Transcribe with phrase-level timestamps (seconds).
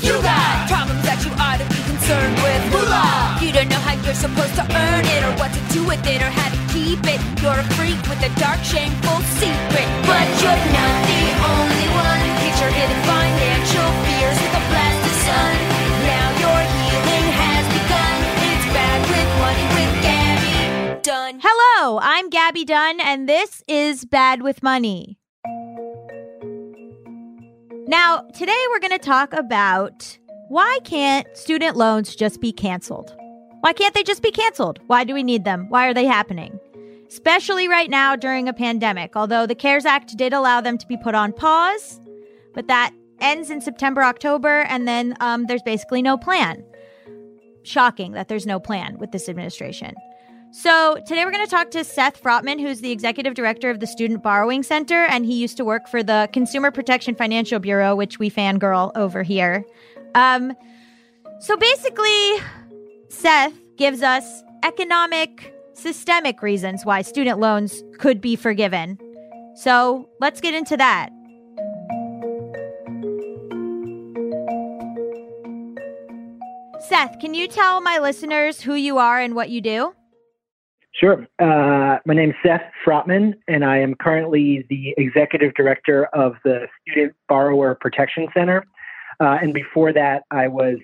[0.00, 2.62] You got problems that you ought to be concerned with.
[2.72, 3.36] Moolah!
[3.44, 6.24] You don't know how you're supposed to earn it, or what to do with it,
[6.24, 7.20] or how to keep it.
[7.44, 9.88] You're a freak with a dark, shameful secret.
[10.08, 12.20] But you're not the only one.
[12.24, 12.72] In case you're
[13.04, 15.54] financial fears with a blast of sun.
[16.08, 18.16] Now your healing has begun.
[18.48, 21.40] It's bad with money with Gabby Dunn.
[21.44, 25.19] Hello, I'm Gabby Dunn, and this is Bad with Money.
[27.90, 33.12] Now, today we're going to talk about why can't student loans just be canceled?
[33.62, 34.78] Why can't they just be canceled?
[34.86, 35.68] Why do we need them?
[35.70, 36.60] Why are they happening?
[37.08, 40.96] Especially right now during a pandemic, although the CARES Act did allow them to be
[40.96, 42.00] put on pause,
[42.54, 46.64] but that ends in September, October, and then um, there's basically no plan.
[47.64, 49.96] Shocking that there's no plan with this administration.
[50.52, 53.86] So, today we're going to talk to Seth Frotman, who's the executive director of the
[53.86, 58.18] Student Borrowing Center, and he used to work for the Consumer Protection Financial Bureau, which
[58.18, 59.64] we fangirl over here.
[60.16, 60.56] Um,
[61.38, 62.32] so, basically,
[63.10, 68.98] Seth gives us economic, systemic reasons why student loans could be forgiven.
[69.54, 71.10] So, let's get into that.
[76.88, 79.94] Seth, can you tell my listeners who you are and what you do?
[81.00, 81.26] Sure.
[81.38, 86.66] Uh, my name is Seth Frotman, and I am currently the executive director of the
[86.82, 88.66] Student Borrower Protection Center.
[89.18, 90.76] Uh, and before that, I was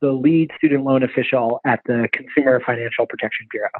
[0.00, 3.70] the lead student loan official at the Consumer Financial Protection Bureau.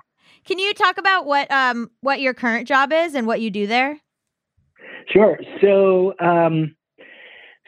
[0.44, 3.68] Can you talk about what um, what your current job is and what you do
[3.68, 4.00] there?
[5.08, 5.38] Sure.
[5.60, 6.74] So, um,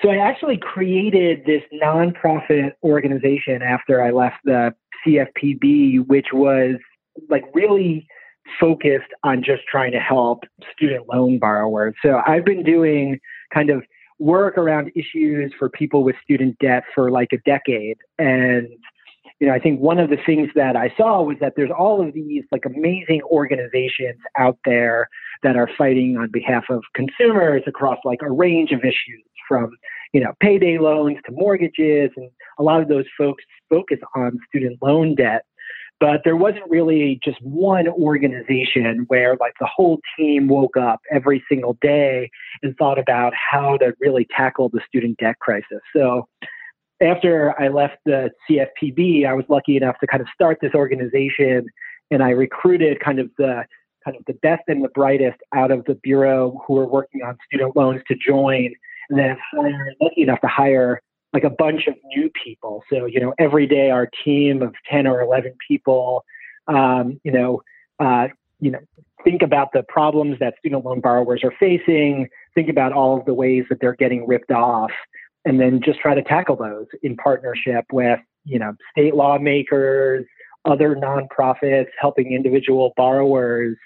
[0.02, 4.74] so I actually created this nonprofit organization after I left the
[5.06, 6.76] CFPB, which was
[7.28, 8.08] like really
[8.60, 11.94] focused on just trying to help student loan borrowers.
[12.02, 13.18] So I've been doing
[13.52, 13.82] kind of
[14.18, 17.98] work around issues for people with student debt for like a decade.
[18.18, 18.68] And,
[19.40, 22.06] you know, I think one of the things that I saw was that there's all
[22.06, 25.08] of these like amazing organizations out there
[25.42, 29.70] that are fighting on behalf of consumers across like a range of issues from,
[30.12, 32.10] you know, payday loans to mortgages.
[32.16, 35.44] And a lot of those folks focus on student loan debt
[35.98, 41.42] but there wasn't really just one organization where like the whole team woke up every
[41.48, 42.30] single day
[42.62, 45.80] and thought about how to really tackle the student debt crisis.
[45.94, 46.28] So
[47.00, 51.66] after I left the CFPB, I was lucky enough to kind of start this organization
[52.10, 53.64] and I recruited kind of the
[54.04, 57.36] kind of the best and the brightest out of the bureau who were working on
[57.46, 58.72] student loans to join
[59.10, 61.00] and then hired, lucky enough to hire
[61.36, 62.82] like a bunch of new people.
[62.90, 66.24] So, you know, every day our team of 10 or 11 people,
[66.66, 67.60] um, you know,
[68.00, 68.28] uh,
[68.58, 68.78] you know,
[69.22, 73.34] think about the problems that student loan borrowers are facing, think about all of the
[73.34, 74.90] ways that they're getting ripped off,
[75.44, 80.24] and then just try to tackle those in partnership with, you know, state lawmakers,
[80.64, 83.76] other nonprofits, helping individual borrowers.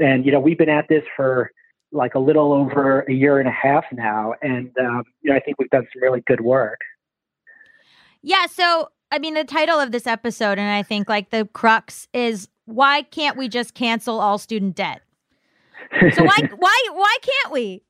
[0.00, 1.52] And, you know, we've been at this for
[1.92, 4.34] like a little over a year and a half now.
[4.42, 6.80] And, um, you know, I think we've done some really good work.
[8.22, 8.46] Yeah.
[8.46, 12.48] So, I mean, the title of this episode, and I think like the crux is
[12.66, 15.00] why can't we just cancel all student debt?
[16.12, 17.82] So why why why can't we?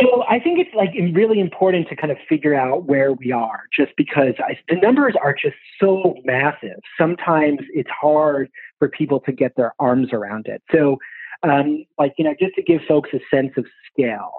[0.00, 3.62] So I think it's like really important to kind of figure out where we are,
[3.74, 6.80] just because I, the numbers are just so massive.
[6.98, 10.62] Sometimes it's hard for people to get their arms around it.
[10.72, 10.98] So,
[11.42, 14.30] um, like you know, just to give folks a sense of scale,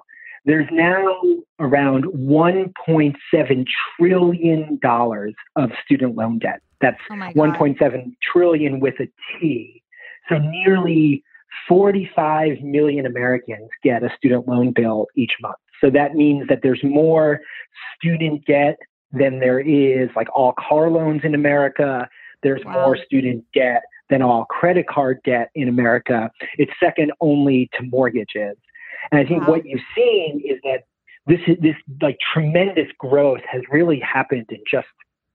[0.44, 1.20] there's now
[1.60, 3.66] around 1.7
[3.98, 6.60] trillion dollars of student loan debt.
[6.80, 9.08] That's Oh 1.7 trillion with a
[9.40, 9.82] T.
[10.28, 11.24] So nearly
[11.68, 15.56] 45 million Americans get a student loan bill each month.
[15.80, 17.40] So that means that there's more
[17.96, 18.78] student debt
[19.12, 22.08] than there is like all car loans in America.
[22.42, 22.72] There's Wow.
[22.84, 26.30] more student debt than all credit card debt in America.
[26.56, 28.56] It's second only to mortgages.
[29.10, 29.54] And I think Wow.
[29.54, 30.84] what you've seen is that
[31.26, 34.88] this this like tremendous growth has really happened in just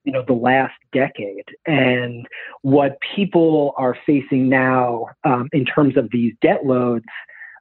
[0.03, 2.27] you know the last decade and
[2.61, 7.05] what people are facing now um, in terms of these debt loads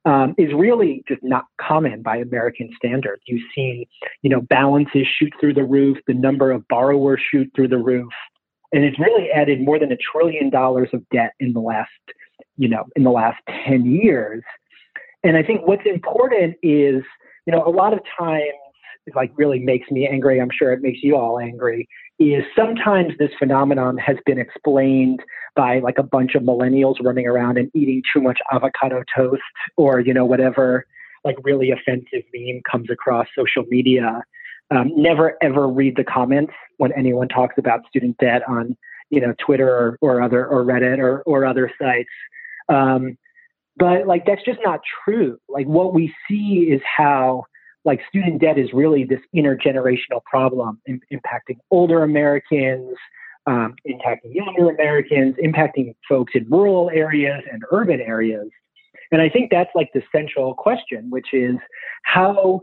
[0.04, 3.22] um, is really just not common by American standards.
[3.26, 3.84] You've seen,
[4.22, 8.12] you know, balances shoot through the roof, the number of borrowers shoot through the roof,
[8.72, 11.90] and it's really added more than a trillion dollars of debt in the last,
[12.56, 14.42] you know, in the last ten years.
[15.24, 17.02] And I think what's important is,
[17.46, 18.42] you know, a lot of times
[19.06, 20.40] it like really makes me angry.
[20.40, 21.88] I'm sure it makes you all angry.
[22.18, 25.20] Is sometimes this phenomenon has been explained
[25.56, 29.42] by like a bunch of millennials running around and eating too much avocado toast
[29.76, 30.86] or you know whatever
[31.24, 34.22] like really offensive meme comes across social media.
[34.70, 38.76] Um, never ever read the comments when anyone talks about student debt on
[39.10, 42.08] you know Twitter or, or other or Reddit or or other sites.
[42.68, 43.18] Um,
[43.76, 45.38] but like that's just not true.
[45.48, 47.44] Like what we see is how
[47.84, 52.96] like student debt is really this intergenerational problem in, impacting older Americans,
[53.46, 58.48] um, impacting younger Americans, impacting folks in rural areas and urban areas.
[59.10, 61.56] And I think that's like the central question, which is
[62.04, 62.60] how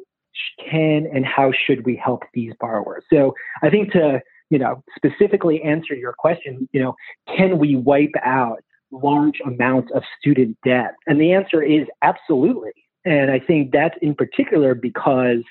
[0.69, 3.03] can and how should we help these borrowers?
[3.11, 3.33] So
[3.63, 6.95] I think to you know specifically answer your question, you know,
[7.35, 10.95] can we wipe out large amounts of student debt?
[11.07, 12.71] And the answer is absolutely.
[13.05, 15.43] And I think that's in particular because,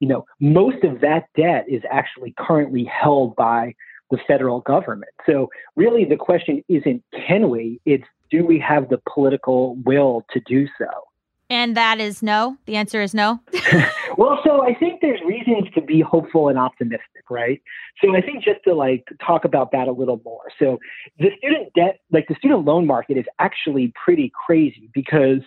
[0.00, 3.74] you know, most of that debt is actually currently held by
[4.10, 5.12] the federal government.
[5.26, 10.40] So really the question isn't can we, it's do we have the political will to
[10.40, 10.88] do so?
[11.52, 12.56] And that is no.
[12.64, 13.38] The answer is no.
[14.16, 17.60] well, so I think there's reasons to be hopeful and optimistic, right?
[18.02, 20.44] So I think just to like talk about that a little more.
[20.58, 20.78] So
[21.18, 25.40] the student debt, like the student loan market is actually pretty crazy because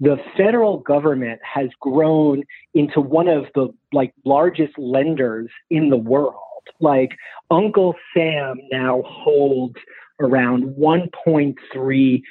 [0.00, 2.42] the federal government has grown
[2.74, 6.34] into one of the like largest lenders in the world.
[6.80, 7.10] Like
[7.52, 9.76] Uncle Sam now holds
[10.18, 12.22] around 1.3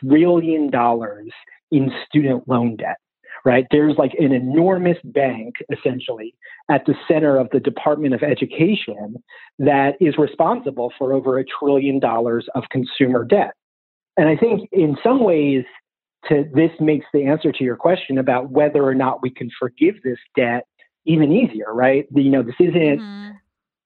[0.00, 1.32] trillion dollars
[1.70, 2.96] in student loan debt
[3.44, 3.66] right?
[3.70, 6.34] There's like an enormous bank essentially
[6.70, 9.22] at the center of the Department of Education
[9.58, 13.52] that is responsible for over a trillion dollars of consumer debt.
[14.16, 15.64] And I think in some ways,
[16.28, 19.94] to this makes the answer to your question about whether or not we can forgive
[20.02, 20.64] this debt
[21.04, 22.06] even easier, right?
[22.12, 23.36] You know, this isn't Mhm.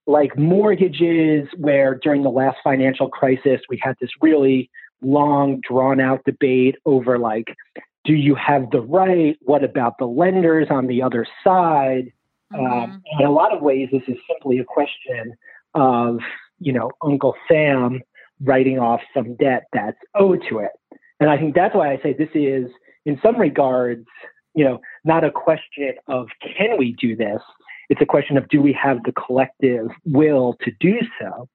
[0.06, 4.70] like mortgages where during the last financial crisis we had this really
[5.02, 7.56] long drawn out debate over like
[8.04, 9.36] do you have the right?
[9.42, 12.12] What about the lenders on the other side?
[12.52, 12.70] Mhm.
[12.70, 15.34] um, in a lot of ways this is simply a question
[15.74, 16.20] of
[16.58, 18.02] you know uncle sam
[18.42, 20.72] writing off some debt that's owed to it.
[21.20, 22.70] And i think that's why i say this is
[23.06, 24.06] in some regards
[24.54, 27.40] you know not a question of can we do this?
[27.88, 31.48] It's a question of do we have the collective will to do so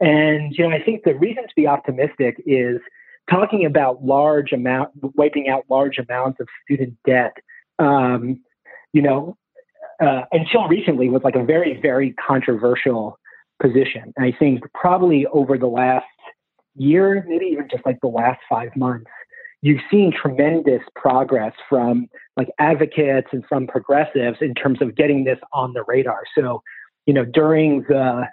[0.00, 2.80] and you know i think the reason to be optimistic is
[3.30, 7.36] talking about large amount wiping out large amounts of student debt
[7.78, 8.40] um,
[8.92, 9.36] you know
[10.00, 13.18] uh, until recently was like a very very controversial
[13.62, 14.12] position.
[14.16, 16.06] And i think probably over the last
[16.76, 19.10] year maybe even just like the last five months
[19.62, 25.38] you've seen tremendous progress from like advocates and from progressives in terms of getting this
[25.54, 26.22] on the radar.
[26.36, 26.62] So
[27.06, 28.28] you know during the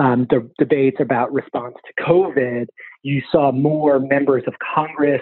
[0.00, 2.66] um, the debates about response to COVID,
[3.02, 5.20] you saw more members of Congress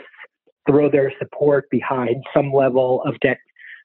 [0.69, 3.39] throw their support behind some level of debt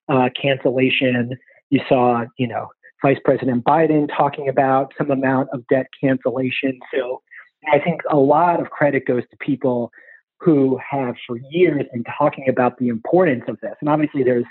[0.08, 1.32] uh, cancellation.
[1.72, 2.68] You saw, you know,
[3.02, 6.80] Vice President Biden talking about some amount of debt cancellation.
[6.94, 7.24] So
[7.72, 9.92] I think a lot of credit goes to people
[10.40, 13.74] who have for years been talking about the importance of this.
[13.82, 14.46] And obviously, there's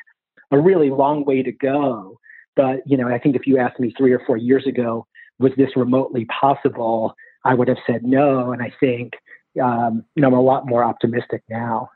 [0.51, 2.19] a really long way to go.
[2.57, 5.07] But you know, I think if you asked me three or four years ago,
[5.43, 7.15] was this remotely possible?
[7.45, 8.53] I would have said no.
[8.53, 9.15] And I think
[9.63, 11.91] um, you know I'm a lot more optimistic now.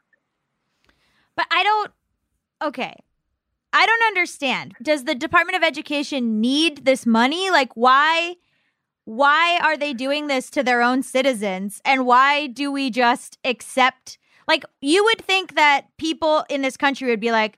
[1.36, 1.92] But I don't.
[2.62, 2.94] Okay,
[3.72, 4.74] I don't understand.
[4.82, 7.50] Does the Department of Education need this money?
[7.50, 8.36] Like, why?
[9.06, 11.80] why are they doing this to their own citizens?
[11.84, 14.18] And why do we just accept?
[14.48, 17.56] Like, you would think that people in this country would be like,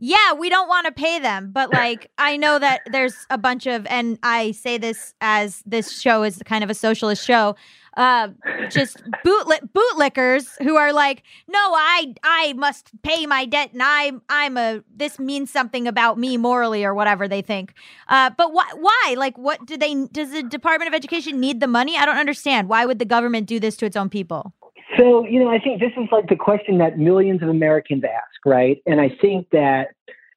[0.00, 1.50] yeah, we don't want to pay them.
[1.52, 6.00] But like, I know that there's a bunch of, and I say this as this
[6.00, 7.54] show is kind of a socialist show
[7.96, 8.28] uh,
[8.70, 14.22] just bootli- bootlickers who are like, no, I I must pay my debt, and I'm
[14.28, 17.74] I'm a this means something about me morally or whatever they think.
[18.08, 21.66] Uh, but why why like what do they does the Department of Education need the
[21.66, 21.96] money?
[21.96, 22.68] I don't understand.
[22.68, 24.54] Why would the government do this to its own people?
[24.98, 28.44] So you know, I think this is like the question that millions of Americans ask,
[28.44, 28.78] right?
[28.86, 29.88] And I think that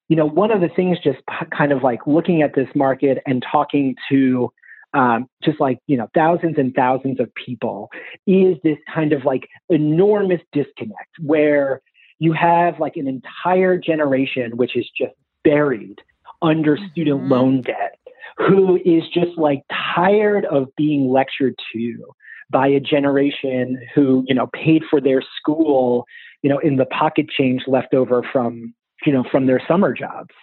[0.09, 1.19] you know one of the things just
[1.55, 4.51] kind of like looking at this market and talking to
[4.93, 7.89] um, just like you know thousands and thousands of people
[8.27, 11.81] is this kind of like enormous disconnect where
[12.19, 15.99] you have like an entire generation which is just buried
[16.41, 17.31] under student mm-hmm.
[17.31, 17.97] loan debt
[18.37, 19.63] who is just like
[19.95, 22.05] tired of being lectured to
[22.53, 26.05] by a generation who you know paid for their school
[26.41, 28.73] you know in the pocket change left over from
[29.05, 30.33] you know from their summer jobs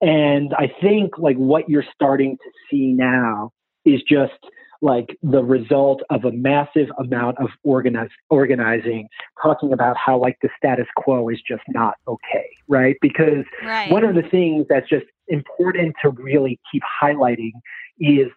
[0.00, 3.52] and i think like what you're starting to see now
[3.84, 4.32] is just
[4.82, 9.08] like the result of a massive amount of organize, organizing,
[9.42, 12.96] talking about how like the status quo is just not okay, right?
[13.02, 13.90] Because right.
[13.90, 17.52] one of the things that's just important to really keep highlighting
[17.98, 18.28] is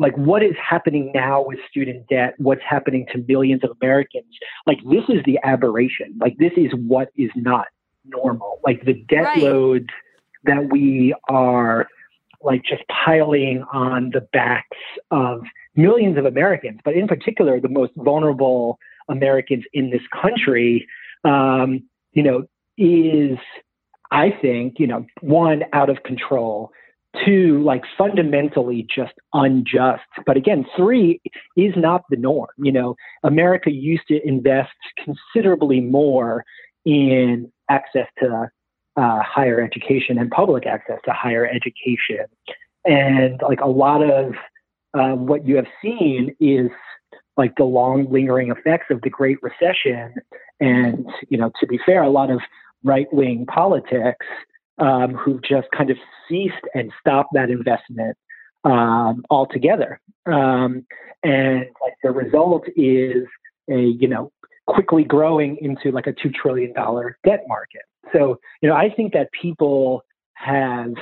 [0.00, 4.32] like what is happening now with student debt, what's happening to millions of Americans.
[4.66, 6.16] Like this is the aberration.
[6.18, 7.66] Like this is what is not
[8.06, 8.60] normal.
[8.64, 9.42] Like the debt right.
[9.42, 9.90] load
[10.44, 11.86] that we are
[12.42, 14.78] like just piling on the backs
[15.10, 15.42] of
[15.76, 18.78] millions of Americans, but in particular, the most vulnerable
[19.10, 20.86] Americans in this country,
[21.24, 22.46] um, you know,
[22.78, 23.36] is,
[24.10, 26.72] I think, you know, one, out of control,
[27.24, 30.02] two, like fundamentally just unjust.
[30.26, 31.20] But again, three
[31.56, 32.50] is not the norm.
[32.58, 34.70] You know, America used to invest
[35.04, 36.44] considerably more
[36.84, 38.50] in access to
[38.96, 42.26] uh, higher education and public access to higher education.
[42.84, 44.34] And like a lot of
[44.94, 46.70] uh, what you have seen is
[47.36, 50.14] like the long lingering effects of the Great Recession.
[50.60, 52.40] And, you know, to be fair, a lot of
[52.82, 54.26] right wing politics
[54.80, 55.96] um, who've just kind of
[56.28, 58.16] ceased and stopped that investment
[58.64, 60.00] um, altogether.
[60.26, 60.86] Um,
[61.22, 63.26] and like the result is
[63.70, 64.32] a, you know,
[64.66, 67.82] quickly growing into like a $2 trillion debt market.
[68.12, 70.02] So, you know, I think that people
[70.34, 70.92] have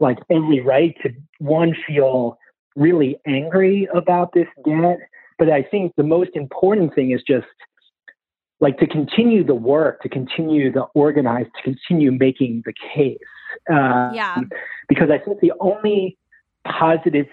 [0.00, 2.36] like every right to one feel
[2.76, 4.98] really angry about this debt,
[5.38, 7.46] but I think the most important thing is just
[8.60, 13.18] like to continue the work, to continue the organize, to continue making the case.
[13.70, 14.36] Uh, yeah.
[14.88, 16.16] Because I think the only
[16.66, 17.26] positive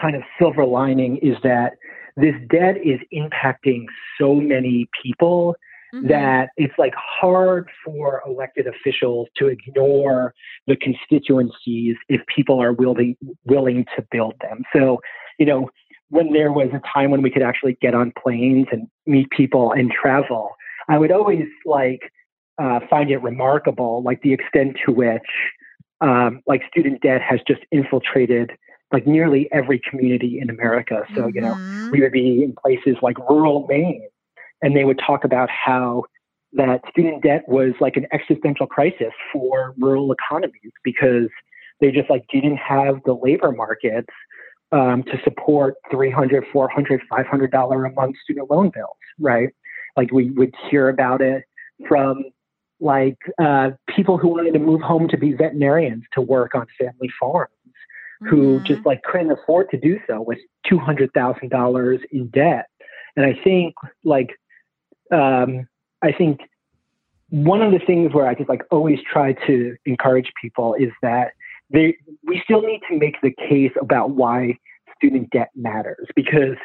[0.00, 1.74] kind of silver lining is that
[2.16, 3.84] this debt is impacting
[4.18, 5.54] so many people
[5.94, 6.08] mm-hmm.
[6.08, 10.34] that it's like hard for elected officials to ignore
[10.66, 14.62] the constituencies if people are willing willing to build them.
[14.74, 15.00] So,
[15.38, 15.70] you know,
[16.12, 19.72] when there was a time when we could actually get on planes and meet people
[19.72, 20.50] and travel,
[20.86, 22.12] I would always like
[22.58, 25.22] uh, find it remarkable, like the extent to which
[26.02, 28.50] um, like student debt has just infiltrated
[28.92, 31.02] like nearly every community in America.
[31.14, 31.34] So, mm-hmm.
[31.34, 31.90] you know, mm-hmm.
[31.92, 34.06] we would be in places like rural Maine
[34.60, 36.04] and they would talk about how
[36.52, 41.30] that student debt was like an existential crisis for rural economies because
[41.80, 44.12] they just like didn't have the labor markets
[44.72, 49.50] um, to support 300 400 500 dollar a month student loan bills right
[49.96, 51.44] like we would hear about it
[51.88, 52.24] from
[52.80, 57.10] like uh, people who wanted to move home to be veterinarians to work on family
[57.20, 57.52] farms
[58.28, 58.64] who mm-hmm.
[58.64, 60.38] just like couldn't afford to do so with
[60.70, 62.66] $200,000 in debt.
[63.16, 63.74] And I think
[64.04, 64.30] like
[65.12, 65.68] um,
[66.02, 66.40] I think
[67.30, 71.32] one of the things where I just like always try to encourage people is that
[71.72, 74.58] they, we still need to make the case about why
[74.96, 76.56] student debt matters because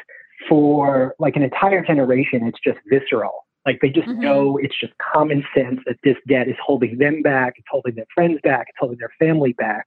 [0.48, 3.44] for like an entire generation, it's just visceral.
[3.66, 4.20] Like they just mm-hmm.
[4.20, 8.06] know it's just common sense that this debt is holding them back, it's holding their
[8.14, 9.86] friends back, it's holding their family back.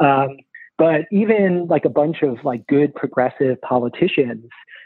[0.00, 0.36] Um,
[0.78, 4.44] but even like a bunch of like good progressive politicians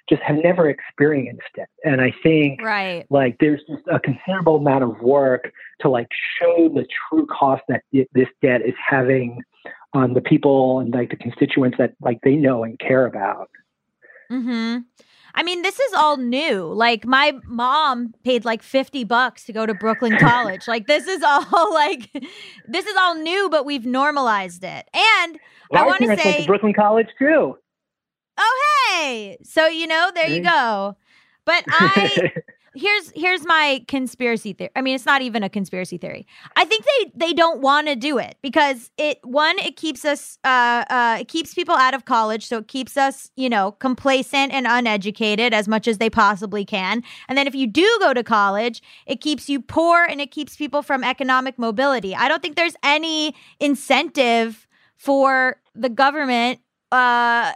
[0.08, 1.68] just have never experienced it.
[1.84, 3.06] And I think Right.
[3.10, 7.82] like there's just a considerable amount of work to like show the true cost that
[7.92, 9.40] this debt is having
[9.92, 13.50] on the people and like the constituents that like they know and care about.
[14.30, 14.78] Mm-hmm.
[15.34, 16.64] I mean, this is all new.
[16.64, 20.66] Like my mom paid like 50 bucks to go to Brooklyn College.
[20.68, 22.10] like this is all like
[22.66, 24.88] this is all new, but we've normalized it.
[24.92, 25.38] And
[25.72, 27.56] I want to say Brooklyn College too.
[28.38, 29.36] Oh hey.
[29.42, 30.96] So you know, there you go.
[31.44, 32.32] But I
[32.74, 34.70] here's here's my conspiracy theory.
[34.76, 36.26] I mean, it's not even a conspiracy theory.
[36.56, 40.38] I think they they don't want to do it because it one it keeps us
[40.44, 44.52] uh uh it keeps people out of college, so it keeps us you know complacent
[44.52, 47.02] and uneducated as much as they possibly can.
[47.28, 50.56] And then if you do go to college, it keeps you poor and it keeps
[50.56, 52.14] people from economic mobility.
[52.14, 56.60] I don't think there's any incentive for the government
[56.92, 57.52] uh,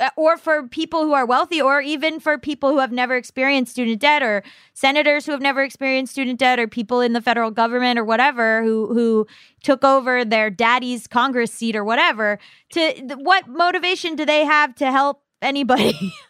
[0.00, 3.72] uh, or for people who are wealthy, or even for people who have never experienced
[3.72, 7.50] student debt, or senators who have never experienced student debt, or people in the federal
[7.50, 9.26] government or whatever who who
[9.62, 12.38] took over their daddy's Congress seat or whatever.
[12.72, 16.12] To what motivation do they have to help anybody?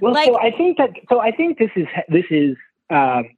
[0.00, 2.56] Well, Like- so I think that so I think this is this is
[2.90, 3.28] um,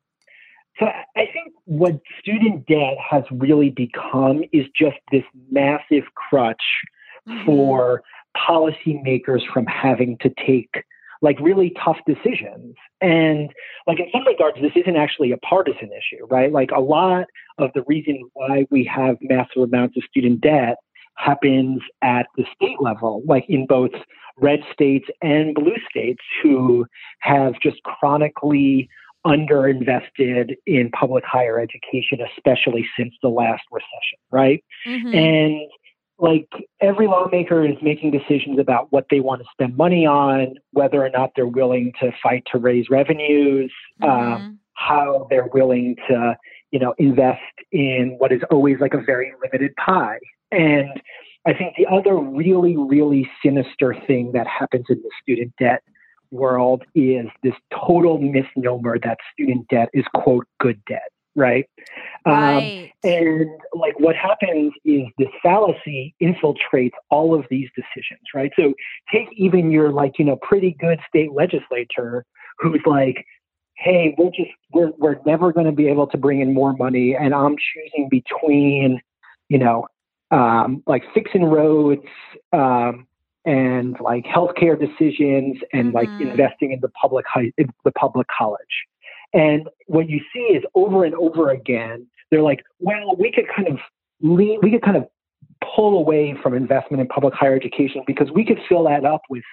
[0.78, 6.62] so I I think what student debt has really become is just this massive crutch
[7.44, 8.02] for
[8.36, 10.84] policymakers from having to take
[11.22, 12.76] like really tough decisions.
[13.00, 13.50] And
[13.86, 16.52] like in some regards, this isn't actually a partisan issue, right?
[16.52, 17.26] Like a lot
[17.58, 20.76] of the reason why we have massive amounts of student debt
[21.16, 23.92] happens at the state level, like in both
[24.38, 26.84] red states and blue states who
[27.20, 28.88] have just chronically
[29.26, 34.62] underinvested in public higher education, especially since the last recession, right?
[34.86, 35.14] Mhm.
[35.14, 35.70] And
[36.18, 36.48] like
[36.80, 41.10] every lawmaker is making decisions about what they want to spend money on, whether or
[41.10, 44.58] not they're willing to fight to raise revenues, um, Mhm.
[44.74, 46.36] how they're willing to,
[46.70, 47.40] you know, invest
[47.72, 50.18] in what is always like a very limited pie.
[50.50, 51.00] And
[51.46, 55.82] I think the other really, really sinister thing that happens in the student debt
[56.32, 61.68] world is this total misnomer that student debt is quote good debt, right?
[62.24, 62.92] Um, right.
[63.04, 68.50] and like what happens is this fallacy infiltrates all of these decisions, right?
[68.58, 68.74] So
[69.12, 72.24] take even your like, you know, pretty good state legislature
[72.58, 73.24] who's like,
[73.76, 77.14] hey, we're just we're we're never going to be able to bring in more money,
[77.14, 79.00] and I'm choosing between,
[79.48, 79.86] you know,
[80.30, 82.06] um, like fixing roads
[82.52, 83.06] um,
[83.44, 86.32] and like healthcare decisions and like Mhm.
[86.32, 88.86] investing in the public high in the public college.
[89.32, 93.68] And what you see is over and over again, they're like, well, we could kind
[93.68, 93.78] of
[94.20, 95.06] lean, we could kind of
[95.74, 99.44] pull away from investment in public higher education because we could fill that up with,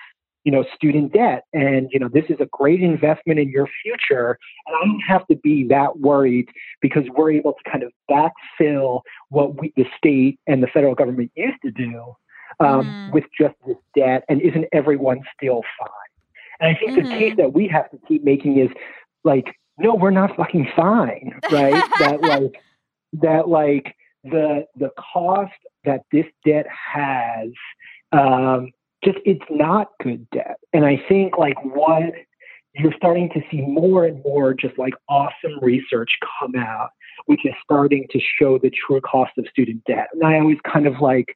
[0.43, 1.43] you know, student debt.
[1.53, 4.37] And, you know, this is a great investment in your future.
[4.67, 6.49] And I don't have to be that worried
[6.81, 11.31] because we're able to kind of backfill what we, the state and the federal government
[11.35, 12.15] used to do
[12.59, 13.13] um, Mhm.
[13.13, 14.23] with just this debt.
[14.29, 15.89] And isn't everyone still fine?
[16.59, 17.17] And I think the Mhm.
[17.17, 18.69] case that we have to keep making is
[19.23, 21.83] like, no, we're not fucking fine, right?
[21.99, 22.61] that like
[23.13, 25.53] that like the the cost
[25.85, 27.49] that this debt has,
[28.11, 28.71] um,
[29.03, 30.57] just it's not good debt.
[30.73, 32.13] And I think like what
[32.75, 36.09] you're starting to see more and more just like awesome research
[36.39, 36.89] come out,
[37.25, 40.07] which is starting to show the true cost of student debt.
[40.13, 41.35] And I always kind of like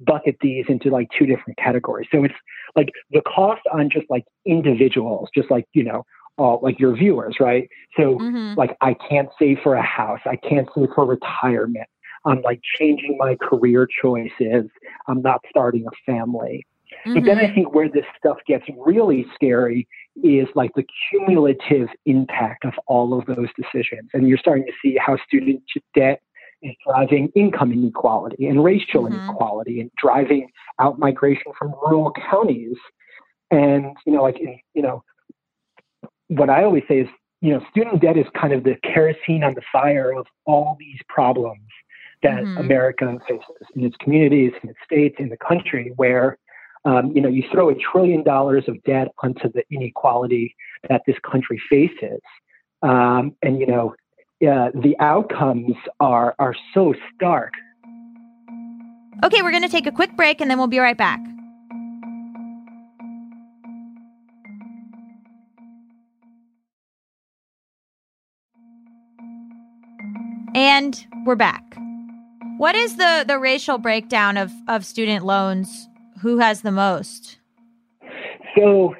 [0.00, 2.06] bucket these into like two different categories.
[2.12, 2.34] So it's
[2.76, 6.04] like the cost on just like individuals, just like, you know,
[6.38, 7.68] all like your viewers, right?
[7.96, 8.56] So Mhm.
[8.56, 11.86] like I can't save for a house, I can't save for retirement.
[12.24, 14.68] I'm like changing my career choices.
[15.06, 16.66] I'm not starting a family.
[17.14, 17.54] But then I Mhm.
[17.54, 19.86] think where this stuff gets really scary
[20.22, 24.10] is like the cumulative impact of all of those decisions.
[24.12, 25.62] And you're starting to see how student
[25.94, 26.20] debt
[26.62, 29.12] is driving income inequality and racial Mhm.
[29.12, 32.76] inequality and driving out migration from rural counties.
[33.50, 34.38] And, you know, like,
[34.74, 35.04] you know,
[36.28, 37.08] what I always say is,
[37.40, 41.00] you know, student debt is kind of the kerosene on the fire of all these
[41.08, 41.68] problems
[42.22, 42.58] that Mhm.
[42.58, 46.38] America faces in its communities, in its states, in the country, where
[46.84, 50.54] um, you know you throw a trillion dollars of debt onto the inequality
[50.88, 52.20] that this country faces,
[52.82, 53.94] um, and you know
[54.48, 57.52] uh, the outcomes are are so stark.
[59.24, 61.20] Okay, we're going to take a quick break and then we'll be right back.
[70.56, 71.62] And we're back.
[72.56, 75.86] What is the the racial breakdown of of student loans?
[76.22, 77.36] Who has the most?
[78.56, 78.94] So,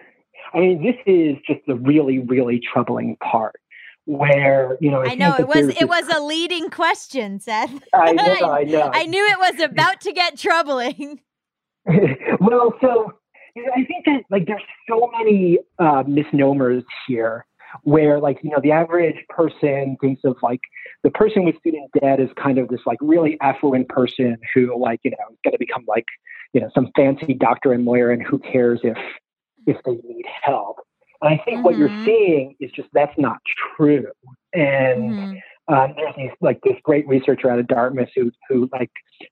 [0.52, 3.56] I mean, this is just the really, really troubling part
[4.04, 7.72] where you know I, I know it was it was a leading question, Seth.
[7.94, 8.90] I know, I know.
[8.92, 11.20] I knew it was about to get troubling.
[11.86, 13.14] well, so
[13.56, 17.46] I think that like there's so many uh, misnomers here
[17.82, 20.60] where like you know the average person thinks of like
[21.02, 25.00] the person with student debt is kind of this like really affluent person who like
[25.04, 26.04] you know is going to become like
[26.52, 28.98] you know some fancy doctor and lawyer and who cares if
[29.66, 30.76] if they need help
[31.22, 31.64] and i think mm-hmm.
[31.64, 32.04] what you're mm-hmm.
[32.04, 33.38] seeing is just that's not
[33.76, 34.06] true
[34.52, 35.36] and mm-hmm.
[35.68, 38.90] Uh, there's these, like this great researcher out of Dartmouth who who like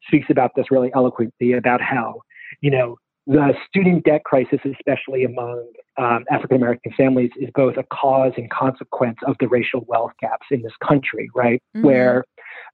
[0.09, 2.21] speaks about this really eloquently about how
[2.61, 7.85] you know the student debt crisis, especially among um, African American families, is both a
[7.85, 11.63] cause and consequence of the racial wealth gaps in this country, right?
[11.77, 11.87] Mm-hmm.
[11.87, 12.25] Where,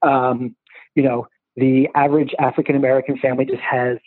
[0.01, 0.55] um,
[0.95, 3.97] you know, the average African American family just has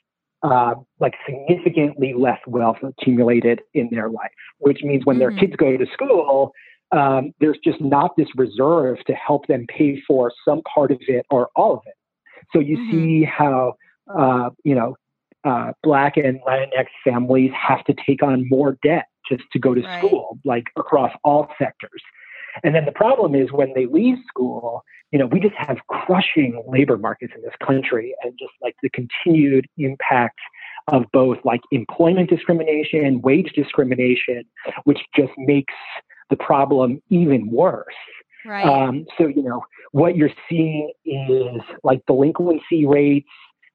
[0.42, 5.20] uh, like significantly less wealth accumulated in their life, which means when mm-hmm.
[5.20, 6.52] their kids go to school,
[6.92, 11.24] um, there's just not this reserve to help them pay for some part of it
[11.30, 11.94] or all of it.
[12.52, 12.90] So you mm-hmm.
[12.90, 13.74] see how,
[14.14, 14.96] uh, you know,
[15.44, 19.82] uh, Black and Latinx families have to take on more debt just to go to
[19.82, 19.98] right.
[19.98, 22.02] school, like across all sectors.
[22.62, 26.62] And then the problem is when they leave school, you know, we just have crushing
[26.68, 30.38] labor markets in this country and just like the continued impact
[30.88, 34.44] of both like employment discrimination, wage discrimination,
[34.84, 35.74] which just makes
[36.30, 37.86] the problem even worse.
[38.46, 38.64] Right.
[38.64, 43.28] Um, so, you know, what you're seeing is like delinquency rates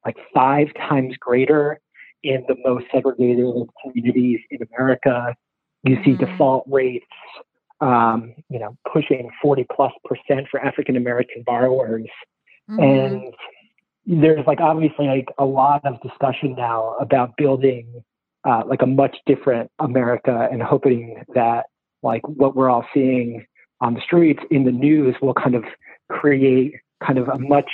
[0.05, 1.79] like five times greater
[2.23, 3.45] in the most segregated
[3.81, 5.35] communities in America.
[5.83, 6.25] You see mm-hmm.
[6.25, 7.05] default rates,
[7.81, 12.09] um, you know, pushing 40 plus percent for African American borrowers.
[12.69, 12.79] Mm-hmm.
[12.83, 13.33] And
[14.05, 18.03] there's like obviously like a lot of discussion now about building
[18.43, 21.65] uh, like a much different America and hoping that
[22.03, 23.45] like what we're all seeing
[23.81, 25.63] on the streets in the news will kind of
[26.09, 26.73] create
[27.05, 27.69] kind of a much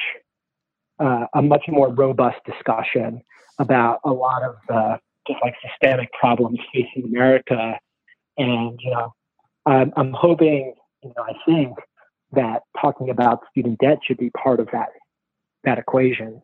[0.99, 3.21] uh, a much more robust discussion
[3.59, 7.79] about a lot of just like systemic problems facing America.
[8.37, 9.13] And, you know,
[9.65, 11.77] I'm, I'm hoping, you know, I think
[12.33, 14.89] that talking about student debt should be part of that,
[15.63, 16.41] that equation.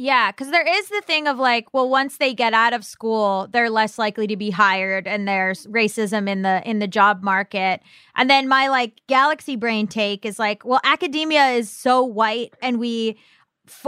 [0.00, 3.48] Yeah, because there is the thing of like, well, once they get out of school,
[3.50, 7.80] they're less likely to be hired, and there's racism in the in the job market.
[8.14, 12.78] And then my like galaxy brain take is like, well, academia is so white, and
[12.78, 13.18] we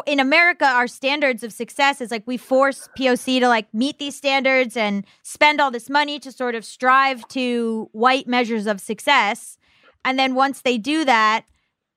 [0.06, 4.16] in America, our standards of success is like we force POC to like meet these
[4.16, 9.58] standards and spend all this money to sort of strive to white measures of success.
[10.04, 11.44] And then once they do that,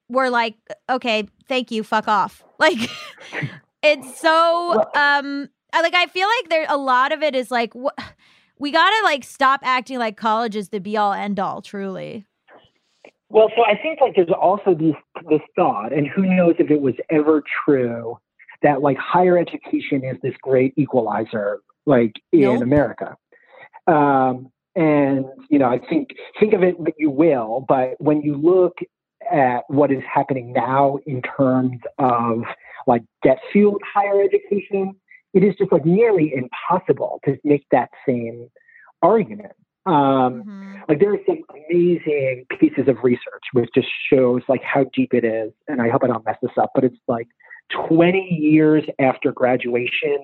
[0.09, 0.55] we're like,
[0.89, 2.43] okay, thank you, fuck off.
[2.59, 2.89] Like
[3.81, 8.01] it's so um like I feel like there a lot of it is like wh-
[8.57, 12.25] we got to like stop acting like college is the be all end all truly.
[13.33, 14.93] Well, so I think like there's also this
[15.27, 18.19] this thought, and who knows if it was ever true,
[18.61, 22.61] that like higher education is this great equalizer, like in nope.
[22.61, 23.17] America.
[23.87, 28.35] Um, and you know, I think think of it that you will, but when you
[28.35, 28.77] look
[29.31, 32.43] at what is happening now in terms of
[32.85, 34.93] like debt fueled higher education,
[35.33, 38.47] it is just like nearly impossible to make that same
[39.01, 39.53] argument.
[39.85, 40.73] Um, mm-hmm.
[40.87, 45.23] Like there are some amazing pieces of research which just shows like how deep it
[45.23, 45.51] is.
[45.67, 47.27] And I hope I don't mess this up, but it's like
[47.87, 50.19] 20 years after graduation,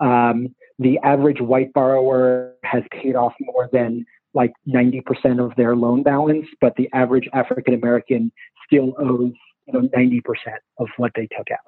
[0.00, 6.02] um, the average white borrower has paid off more than like 90% of their loan
[6.02, 8.30] balance, but the average African American
[8.66, 9.32] still owes
[9.66, 10.22] you know 90%
[10.78, 11.58] of what they took out.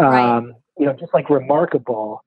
[0.00, 0.36] Right.
[0.36, 2.22] Um, you know, just like remarkable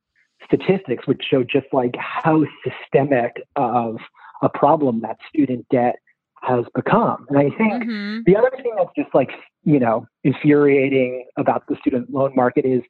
[0.45, 3.97] statistics which show just like how systemic of
[4.41, 5.95] a problem that student debt
[6.41, 7.25] has become.
[7.29, 8.19] And I think mm-hmm.
[8.25, 9.29] the other thing that's just like,
[9.63, 12.81] you know, infuriating about the student loan market is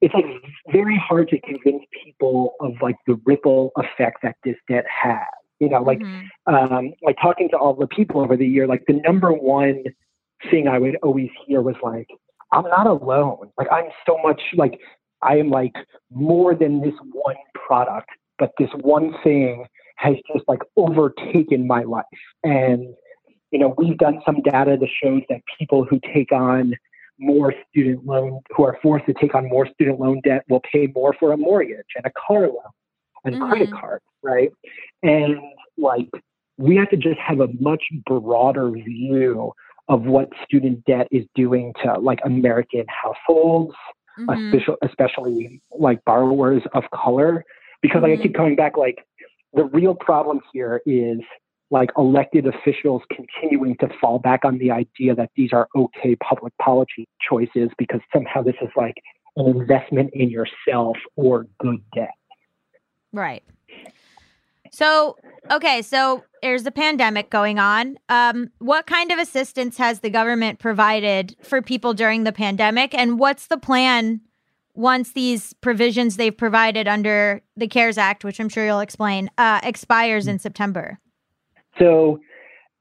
[0.00, 0.24] it's like
[0.72, 5.22] very hard to convince people of like the ripple effect that this debt has.
[5.60, 6.54] You know, like mm-hmm.
[6.54, 9.84] um, like talking to all the people over the year, like the number one
[10.50, 12.08] thing I would always hear was like,
[12.52, 13.50] I'm not alone.
[13.56, 14.78] Like I'm so much like
[15.22, 15.74] I am like
[16.10, 22.04] more than this one product, but this one thing has just like overtaken my life.
[22.44, 22.94] And,
[23.50, 26.74] you know, we've done some data that shows that people who take on
[27.18, 30.86] more student loan, who are forced to take on more student loan debt will pay
[30.94, 32.72] more for a mortgage and a car loan
[33.24, 33.48] and mm-hmm.
[33.48, 34.50] credit cards, right?
[35.02, 35.38] And
[35.78, 36.10] like,
[36.58, 39.52] we have to just have a much broader view
[39.88, 43.74] of what student debt is doing to like American households
[44.18, 44.54] Mhm.
[44.54, 47.44] especially, especially like borrowers of color.
[47.82, 49.06] Because like I keep coming back, like
[49.52, 51.20] the real problem here is
[51.70, 56.56] like elected officials continuing to fall back on the idea that these are okay public
[56.58, 58.94] policy choices because somehow this is like
[59.36, 62.14] an investment in yourself or good debt.
[63.12, 63.42] Right.
[64.72, 65.16] So,
[65.50, 67.98] okay, so there's the pandemic going on.
[68.08, 72.94] Um, what kind of assistance has the government provided for people during the pandemic?
[72.94, 74.20] And what's the plan
[74.74, 79.60] once these provisions they've provided under the CARES Act, which I'm sure you'll explain, uh,
[79.62, 80.98] expires in September?
[81.78, 82.20] So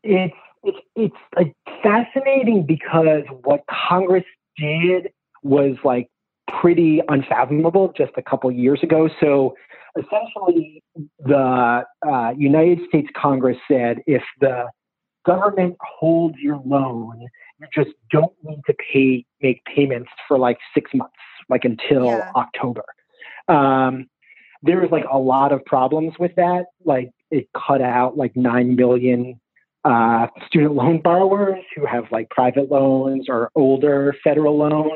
[0.04, 4.24] it's it's it's like fascinating because what Congress
[4.58, 5.10] did
[5.44, 6.10] was like
[6.62, 9.10] pretty unfathomable just a couple years ago.
[9.20, 9.56] So
[9.98, 10.84] essentially,
[11.20, 14.66] the uh, United States Congress said if the
[15.26, 17.26] government holds your loan,
[17.60, 21.16] you just don't need to pay make payments for like six months,
[21.50, 22.32] like until Yeah.
[22.36, 22.86] October.
[23.48, 24.08] Um,
[24.62, 26.66] there was like a lot of problems with that.
[26.84, 29.40] Like it cut out like nine million
[29.84, 34.92] uh, student loan borrowers who have like private loans or older federal loans.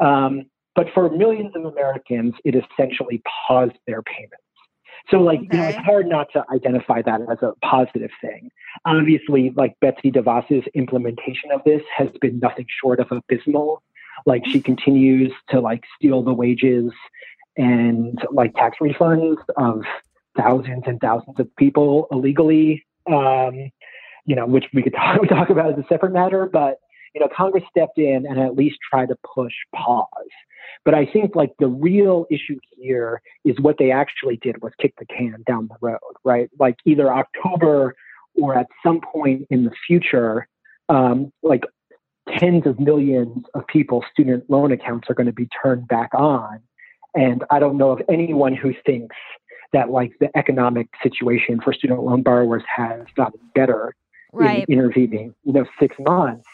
[0.00, 4.36] Um, but for millions of Americans, it essentially paused their payments.
[5.10, 8.50] So, like, you know, it's hard not to identify that as a positive thing.
[8.84, 13.82] Obviously, like Betsy DeVos's implementation of this has been nothing short of abysmal.
[14.26, 16.92] Like, she continues to like steal the wages
[17.56, 19.82] and like tax refunds of
[20.36, 22.84] thousands and thousands of people illegally.
[23.10, 23.70] Um,
[24.24, 26.78] you know, which we could talk, we talk about as a separate matter, but
[27.16, 30.06] you know, Congress stepped in and at least tried to push pause.
[30.84, 34.92] But I think like the real issue here is what they actually did was kick
[34.98, 36.50] the can down the road, right?
[36.60, 37.96] Like either October
[38.34, 40.46] or at some point in the future,
[40.90, 41.64] um, like
[42.36, 46.60] tens of millions of people's student loan accounts are going to be turned back on.
[47.14, 49.16] And I don't know of anyone who thinks
[49.72, 53.94] that like the economic situation for student loan borrowers has gotten better
[54.32, 54.66] Right.
[54.68, 56.46] in intervening, you know, six months.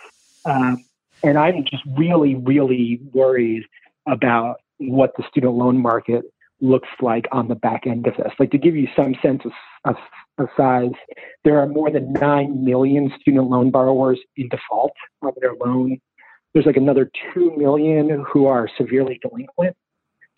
[0.44, 0.84] Um,
[1.22, 3.64] and I'm just really, really worried
[4.06, 6.24] about what the student loan market
[6.60, 8.32] looks like on the back end of this.
[8.38, 9.52] Like to give you some sense of,
[9.84, 9.96] of,
[10.38, 10.92] of size,
[11.44, 15.98] there are more than 9 million student loan borrowers in default on their loan.
[16.54, 19.76] There's like another 2 million who are severely delinquent.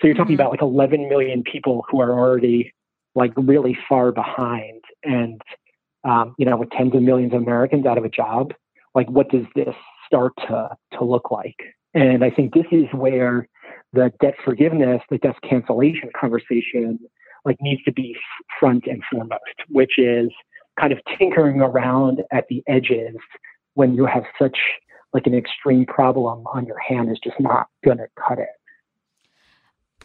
[0.00, 0.40] So you're talking Mhm.
[0.40, 2.72] about like 11 million people who are already
[3.14, 5.40] like really far behind and
[6.04, 8.52] um, you know, with tens of millions of Americans out of a job,
[8.94, 9.74] like what does this
[10.14, 11.56] start to to look like?
[11.94, 13.48] And I think this is where
[13.92, 16.98] the debt forgiveness, the debt cancellation conversation,
[17.44, 18.16] like needs to be
[18.58, 20.30] front and foremost, which is
[20.78, 23.16] kind of tinkering around at the edges
[23.74, 24.56] when you have such
[25.12, 28.48] like an extreme problem on your hand is just not going to cut it.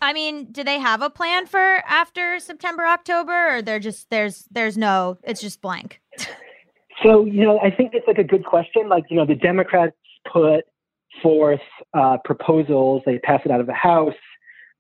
[0.02, 4.45] I mean, do they have a plan for after September, October, or they're just there's
[4.52, 6.02] there's no it's just blank.
[7.03, 8.89] So, you know, I think it's like a good question.
[8.89, 9.95] Like, you know, the Democrats
[10.31, 10.65] put
[11.21, 11.62] forth
[11.93, 14.13] uh, proposals, they passed it out of the House.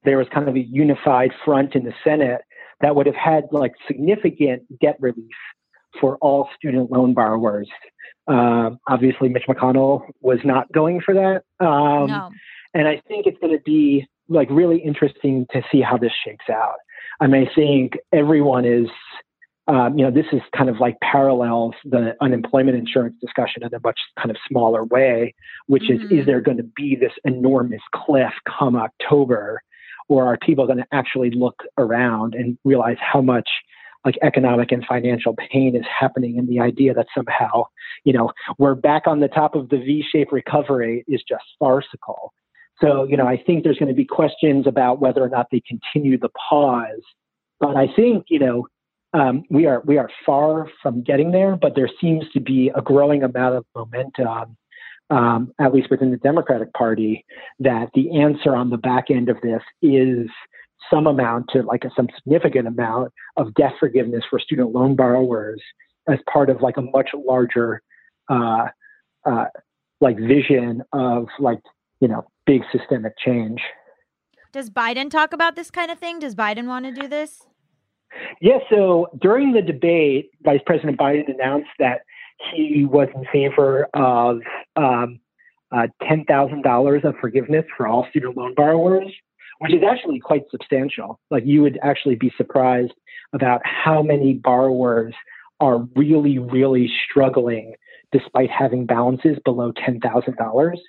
[0.03, 2.41] There was kind of a unified front in the Senate
[2.81, 5.35] that would have had like significant debt relief
[5.99, 7.67] for all student loan borrowers.
[8.27, 11.43] Um, obviously, Mitch McConnell was not going for that.
[11.65, 12.29] Um, no.
[12.73, 16.45] and I think it's going to be like really interesting to see how this shakes
[16.49, 16.75] out.
[17.19, 18.87] I mean, I think everyone is,
[19.69, 23.79] um, you know, this is kind of like parallels the unemployment insurance discussion in a
[23.83, 25.35] much kind of smaller way,
[25.67, 26.19] which is, Mhm.
[26.19, 29.61] is there going to be this enormous cliff come October,
[30.07, 33.47] or are people going to actually look around and realize how much
[34.05, 37.63] like economic and financial pain is happening and the idea that somehow,
[38.05, 42.33] you know, we're back on the top of the V-shaped recovery is just farcical.
[42.81, 45.61] So, you know, I think there's going to be questions about whether or not they
[45.67, 47.03] continue the pause.
[47.59, 48.67] But I think, you know,
[49.13, 52.81] um, we are we are far from getting there, but there seems to be a
[52.81, 54.55] growing amount of momentum,
[55.09, 57.25] um, at least within the Democratic Party,
[57.59, 60.27] that the answer on the back end of this is
[60.91, 65.61] some amount to like a, some significant amount of debt forgiveness for student loan borrowers
[66.07, 67.81] as part of like a much larger
[68.29, 68.67] uh,
[69.25, 69.45] uh,
[70.01, 71.59] like vision of like
[71.99, 73.59] you know big systemic change.
[74.51, 76.19] Does Biden talk about this kind of thing?
[76.19, 77.48] Does Biden want to do this?
[78.41, 82.01] Yeah, so during the debate, Vice President Biden announced that
[82.51, 84.41] he was in favor of
[84.75, 85.19] um,
[85.71, 89.11] uh, $10,000 of forgiveness for all student loan borrowers,
[89.59, 91.19] which is actually quite substantial.
[91.29, 92.93] Like, you would actually be surprised
[93.33, 95.13] about how many borrowers
[95.59, 97.75] are really, really struggling
[98.11, 100.79] despite having balances below $10,000.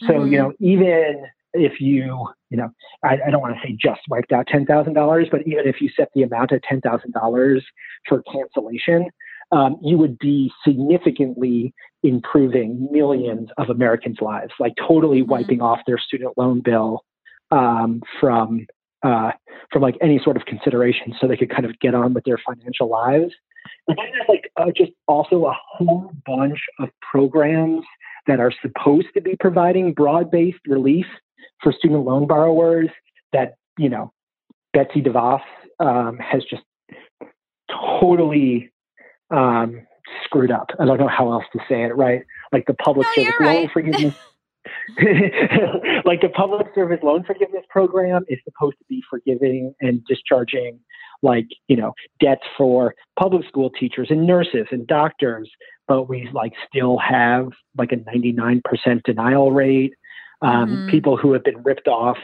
[0.00, 0.30] So, Mhm.
[0.30, 2.70] you know, even if you you know,
[3.02, 6.08] I, I don't want to say just wiped out $10,000, but even if you set
[6.14, 7.60] the amount at $10,000
[8.08, 9.10] for cancellation,
[9.52, 15.30] um, you would be significantly improving millions of Americans' lives, like totally mm-hmm.
[15.30, 17.04] wiping off their student loan bill
[17.50, 18.66] um, from
[19.02, 19.30] uh,
[19.70, 22.38] from like any sort of consideration, so they could kind of get on with their
[22.44, 23.32] financial lives.
[23.86, 27.84] And then there's like uh, just also a whole bunch of programs
[28.26, 31.06] that are supposed to be providing broad-based relief
[31.62, 32.88] for student loan borrowers
[33.32, 34.12] that you know
[34.72, 35.40] Betsy DeVos
[35.80, 36.62] um, has just
[37.70, 38.70] totally
[39.30, 39.86] um,
[40.24, 40.70] screwed up.
[40.78, 41.96] I don't know how else to say it.
[41.96, 43.70] Right, like the public no, service loan right.
[43.72, 44.14] forgiveness.
[46.04, 50.80] like the public service loan forgiveness program is supposed to be forgiving and discharging
[51.22, 55.48] like you know debts for public school teachers and nurses and doctors
[55.88, 58.60] but we like still have like a 99%
[59.04, 59.94] denial rate
[60.42, 60.90] um, mm-hmm.
[60.90, 62.18] people who have been ripped off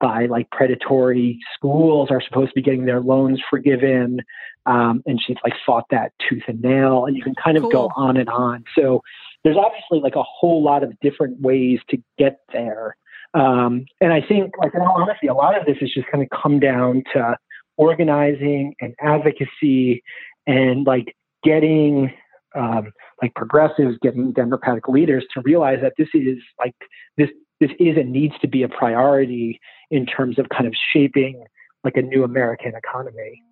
[0.00, 4.20] by like predatory schools are supposed to be getting their loans forgiven
[4.66, 7.70] um, and she's like fought that tooth and nail and you can kind of cool.
[7.70, 9.02] go on and on so
[9.44, 12.96] there's obviously like a whole lot of different ways to get there
[13.34, 16.26] um, and i think like in all honesty a lot of this is just going
[16.26, 17.36] to come down to
[17.76, 20.02] organizing and advocacy
[20.46, 22.12] and like getting
[22.56, 22.90] um,
[23.22, 26.74] like progressives, getting democratic leaders to realize that this is like
[27.16, 27.28] this
[27.60, 31.44] this is and needs to be a priority in terms of kind of shaping
[31.84, 33.42] like a new American economy.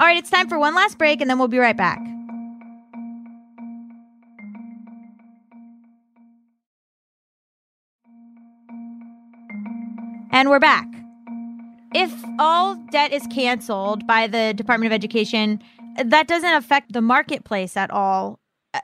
[0.00, 1.98] All right, it's time for one last break, and then we'll be right back.
[10.30, 10.86] And we're back
[11.94, 15.62] if all debt is canceled by the Department of Education,
[16.04, 18.38] that doesn't affect the marketplace at all.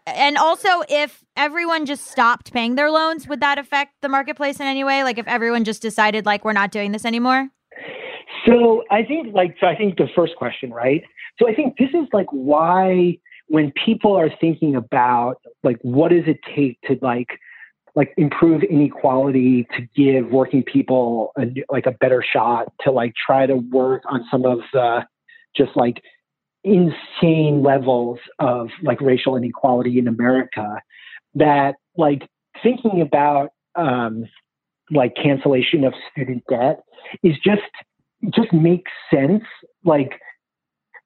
[0.07, 4.67] And also, if everyone just stopped paying their loans, would that affect the marketplace in
[4.67, 5.03] any way?
[5.05, 7.49] Like if everyone just decided, like, we're not doing this anymore?
[8.47, 11.03] So I think, like, so I think the first question, right?
[11.39, 16.25] So I think this is like why when people are thinking about, like, what does
[16.27, 17.29] it take to, like,
[17.95, 23.47] like improve inequality to give working people a, like a better shot to like try
[23.47, 25.07] to work on some of the
[25.57, 26.03] just like
[26.65, 30.81] insane levels of like racial inequality in America
[31.35, 32.23] that like
[32.63, 34.25] thinking about um,
[34.91, 36.81] like cancellation of student debt
[37.23, 37.63] is just
[38.35, 39.43] just makes sense
[39.85, 40.13] like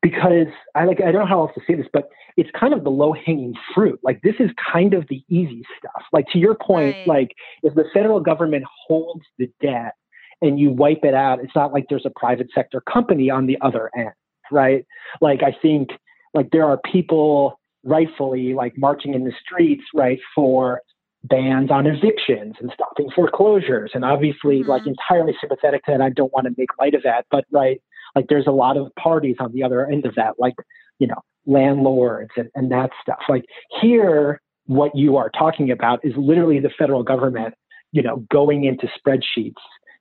[0.02, 2.84] because I like I don't know how else to say this, but it's kind of
[2.84, 3.98] the low hanging fruit.
[4.02, 6.02] Like this is kind of the easy stuff.
[6.12, 7.06] Like to your point, right.
[7.06, 7.28] like
[7.62, 9.94] if the federal government holds the debt
[10.40, 13.58] and you wipe it out, it's not like there's a private sector company on the
[13.60, 14.12] other end,
[14.50, 14.84] right?
[15.20, 15.90] Like I think
[16.34, 20.82] like there are people rightfully like marching in the streets, right, for
[21.24, 24.70] bans on evictions and stopping foreclosures and obviously mm-hmm.
[24.70, 26.00] like entirely sympathetic to that.
[26.00, 27.80] I don't want to make light of that, but right,
[28.14, 30.54] like there's a lot of parties on the other end of that, like,
[30.98, 33.20] you know, landlords and, and that stuff.
[33.28, 33.44] Like
[33.80, 37.54] here, what you are talking about is literally the federal government,
[37.92, 39.54] you know, going into spreadsheets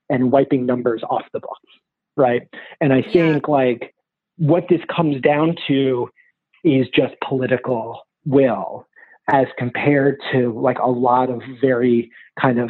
[0.09, 1.71] and wiping numbers off the books.
[2.15, 2.47] Right.
[2.81, 3.53] And I think yeah.
[3.53, 3.93] like
[4.37, 6.09] what this comes down to
[6.63, 8.85] is just political will
[9.29, 12.69] as compared to like a lot of very kind of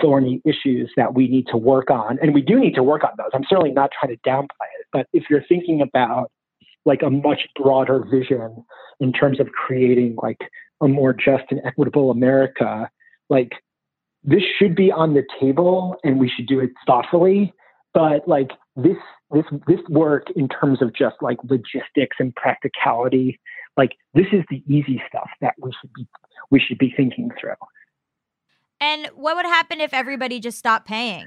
[0.00, 2.18] thorny issues that we need to work on.
[2.20, 3.30] And we do need to work on those.
[3.34, 4.86] I'm certainly not trying to downplay it.
[4.92, 6.30] But if you're thinking about
[6.84, 8.64] like a much broader vision
[9.00, 10.38] in terms of creating like
[10.80, 12.90] a more just and equitable America,
[13.28, 13.52] like
[14.24, 17.52] this should be on the table and we should do it thoughtfully.
[17.94, 18.96] But like this
[19.30, 23.38] this this work in terms of just like logistics and practicality,
[23.76, 26.06] like this is the easy stuff that we should be
[26.50, 27.54] we should be thinking through.
[28.80, 31.26] And what would happen if everybody just stopped paying?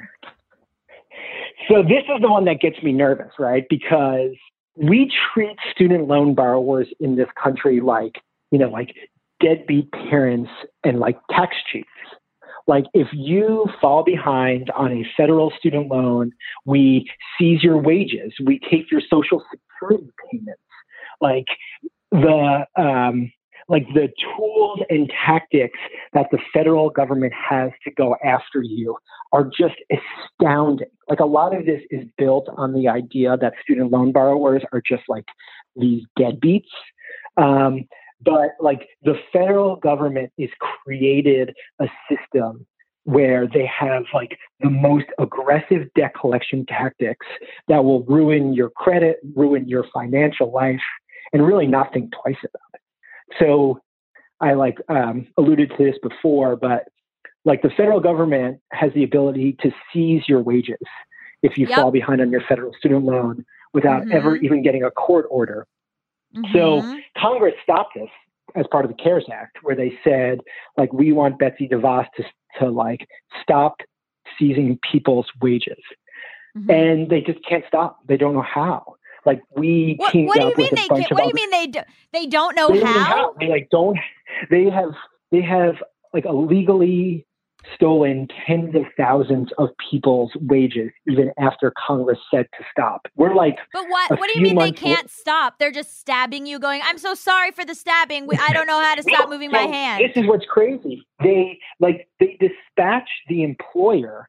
[1.69, 3.65] So this is the one that gets me nervous, right?
[3.69, 4.31] Because
[4.75, 8.95] we treat student loan borrowers in this country like, you know, like
[9.41, 10.49] deadbeat parents
[10.83, 11.87] and like tax chiefs.
[12.71, 16.31] Like if you fall behind on a federal student loan,
[16.63, 17.05] we
[17.37, 20.61] seize your wages, we take your social security payments.
[21.19, 21.47] Like
[22.13, 23.29] the um,
[23.67, 25.77] like the tools and tactics
[26.13, 28.95] that the federal government has to go after you
[29.33, 30.87] are just astounding.
[31.09, 34.81] Like a lot of this is built on the idea that student loan borrowers are
[34.87, 35.25] just like
[35.75, 36.71] these deadbeats.
[37.35, 37.83] Um,
[38.23, 42.65] but like the federal government is created a system
[43.05, 47.25] where they have like the most aggressive debt collection tactics
[47.67, 50.81] that will ruin your credit, ruin your financial life,
[51.33, 52.81] and really not think twice about it.
[53.39, 53.79] So
[54.39, 56.87] I like um, alluded to this before, but
[57.45, 60.77] like the federal government has the ability to seize your wages
[61.41, 61.75] if you Yep.
[61.75, 63.43] fall behind on your federal student loan
[63.73, 64.43] without ever Mhm.
[64.43, 65.65] even getting a court order.
[66.53, 67.01] So Mhm.
[67.17, 68.09] Congress stopped this
[68.55, 70.39] as part of the CARES Act, where they said,
[70.77, 72.23] like, we want Betsy DeVos to,
[72.59, 73.07] to like
[73.41, 73.77] stop
[74.39, 75.77] seizing people's wages,
[76.57, 76.69] Mhm.
[76.69, 77.99] and they just can't stop.
[78.07, 78.95] They don't know how.
[79.25, 81.11] Like we what, teamed what do you up mean with they a bunch can't?
[81.11, 81.79] of What do you mean they do,
[82.11, 83.03] they don't know they don't know how?
[83.05, 83.33] how.
[83.39, 83.97] They like don't.
[84.49, 84.91] They have
[85.31, 85.75] they have
[86.13, 87.25] like illegally
[87.75, 93.07] stolen tens of thousands of people's wages even after Congress said to stop.
[93.15, 95.59] We're like But what what do you mean they can't stop?
[95.59, 98.27] They're just stabbing you, going, "I'm so sorry for the stabbing.
[98.27, 101.05] We, I don't know how to stop moving my hand." This is what's crazy.
[101.23, 104.27] They like they dispatch the employer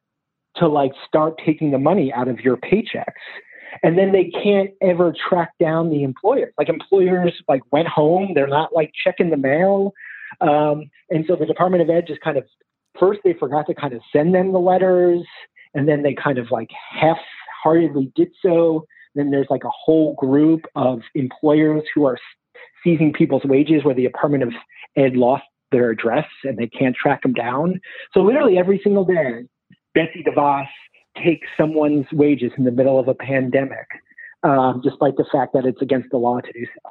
[0.57, 3.23] to like start taking the money out of your paychecks.
[3.81, 6.53] And then they can't ever track down the employer.
[6.59, 9.93] Like employers like went home, they're not like checking the mail.
[10.41, 12.45] Um, and so the Department of Ed just kind of
[12.99, 15.21] first they forgot to kind of send them the letters,
[15.73, 18.85] and then they kind of like half-heartedly did so.
[19.15, 22.17] Then there's like a whole group of employers who are
[22.83, 24.53] seizing people's wages where the Department of
[24.95, 27.79] Ed lost their address and they can't track them down.
[28.13, 29.43] So literally every single day,
[29.93, 30.67] Betsy DeVos
[31.23, 33.87] takes someone's wages in the middle of a pandemic,
[34.43, 36.89] um, despite the fact that it's against the law to do so.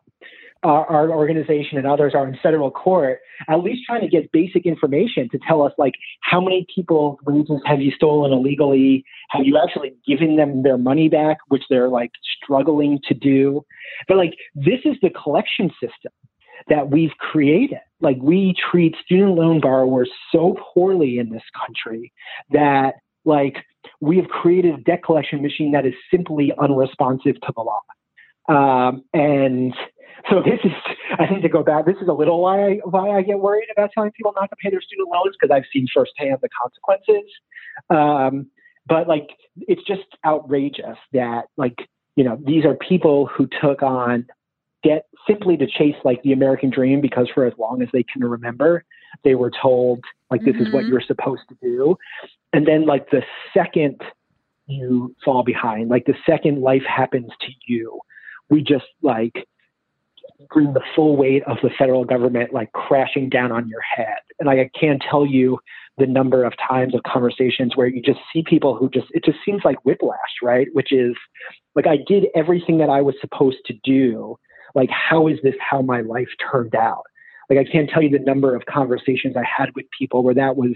[0.62, 4.64] Our, our organization and others are in federal court, at least trying to get basic
[4.64, 9.04] information to tell us, like, how many people's wages have you stolen illegally?
[9.30, 13.64] Have you actually given them their money back, which they're like struggling to do?
[14.06, 16.12] But like, this is the collection system
[16.68, 17.78] that we've created.
[18.00, 22.12] Like, we treat student loan borrowers so poorly in this country
[22.50, 22.94] that,
[23.24, 23.56] like,
[24.00, 27.80] we have created a debt collection machine that is simply unresponsive to the law.
[28.48, 29.74] Um, and
[30.30, 30.72] so this is,
[31.18, 31.86] I think, to go back.
[31.86, 34.56] This is a little why I, why I get worried about telling people not to
[34.56, 37.30] pay their student loans because I've seen firsthand the consequences.
[37.90, 38.46] Um,
[38.86, 41.76] but like, it's just outrageous that like
[42.16, 44.26] you know these are people who took on
[44.82, 48.24] debt simply to chase like the American dream because for as long as they can
[48.24, 48.84] remember,
[49.24, 50.00] they were told
[50.30, 50.88] like this is what Mhm.
[50.88, 51.96] you're supposed to do,
[52.52, 53.22] and then like the
[53.54, 54.00] second
[54.66, 58.00] you fall behind, like the second life happens to you,
[58.48, 59.46] we just like
[60.50, 64.18] bring the full weight of the federal government like crashing down on your head.
[64.38, 65.58] And like, I can't tell you
[65.98, 69.38] the number of times of conversations where you just see people who just, it just
[69.44, 70.68] seems like whiplash, right?
[70.72, 71.14] Which is
[71.74, 74.36] like, I did everything that I was supposed to do.
[74.74, 77.02] Like, how is this how my life turned out?
[77.50, 80.56] Like, I can't tell you the number of conversations I had with people where that
[80.56, 80.72] was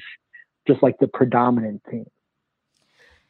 [0.67, 2.07] just like the predominant thing.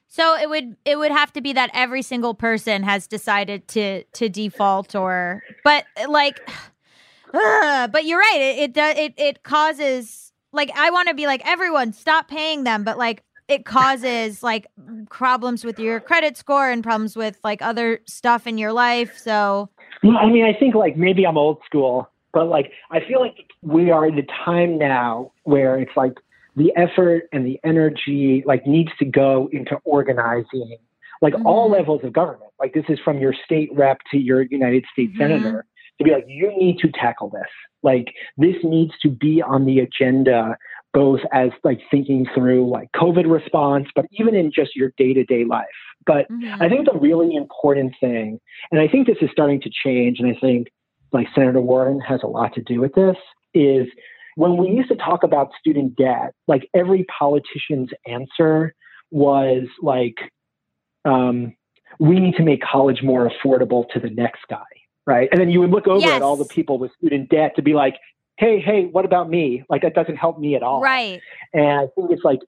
[0.09, 4.05] So it would it would have to be that every single person has decided to
[4.05, 6.41] to default or but like
[7.33, 8.41] but you're right.
[8.41, 12.65] It it does it, it causes like I want to be like everyone stop paying
[12.65, 14.67] them but like it causes like
[15.09, 19.69] problems with your credit score and problems with like other stuff in your life so.
[20.03, 23.37] Yeah, I mean, I think like maybe I'm old school, but like I feel like
[23.63, 26.15] we are at a time now where it's like
[26.57, 30.77] the effort and the energy like needs to go into organizing
[31.23, 31.73] like all Mhm.
[31.73, 32.51] levels of government.
[32.59, 35.19] Like this is from your state rep to your United States Mhm.
[35.19, 35.65] senator
[35.99, 37.49] to be like, you need to tackle this.
[37.83, 40.57] Like this needs to be on the agenda
[40.93, 45.25] both as like thinking through like COVID response, but even in just your day to
[45.25, 45.67] day life.
[46.07, 46.57] But mhm.
[46.61, 48.41] I think the really important thing,
[48.71, 50.69] and I think this is starting to change, and I think
[51.13, 53.17] like Senator Warren has a lot to do with this,
[53.55, 53.87] is
[54.37, 58.75] when we used to talk about student debt, like every politician's answer
[59.11, 60.17] was like,
[61.05, 61.55] um,
[61.99, 64.59] we need to make college more affordable to the next guy,
[65.07, 65.29] right?
[65.33, 67.73] And then you would look over at all the people with student debt to be
[67.73, 67.95] like,
[68.37, 69.65] hey, hey, what about me?
[69.71, 70.83] Like that doesn't help me at all.
[70.83, 71.21] right
[71.55, 72.41] And I think it's like,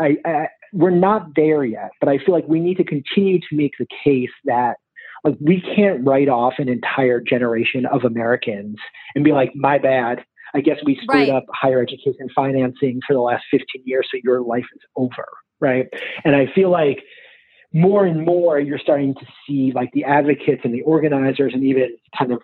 [0.00, 3.46] I, I, we're not there yet, but I feel like we need to continue to
[3.52, 4.76] make the case that
[5.24, 8.76] like we can't write off an entire generation of Americans
[9.14, 10.24] and be like, my bad.
[10.54, 11.30] I guess we screwed Right.
[11.30, 15.26] up higher education financing for the last 15 years, so your life is over,
[15.60, 15.86] right?
[16.24, 17.02] And I feel like
[17.72, 21.96] more and more you're starting to see like the advocates and the organizers and even
[22.18, 22.40] kind of